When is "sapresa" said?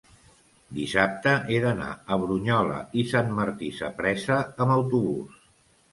3.77-4.39